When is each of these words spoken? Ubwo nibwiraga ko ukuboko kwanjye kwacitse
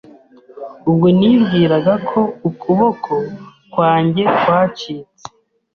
Ubwo 0.89 1.07
nibwiraga 1.17 1.93
ko 2.09 2.19
ukuboko 2.49 3.13
kwanjye 3.73 4.23
kwacitse 4.39 5.23